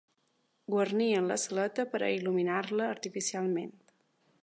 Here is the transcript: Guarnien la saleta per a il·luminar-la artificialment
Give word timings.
Guarnien 0.75 1.27
la 1.33 1.37
saleta 1.43 1.87
per 1.93 2.01
a 2.01 2.11
il·luminar-la 2.17 2.91
artificialment 2.97 3.73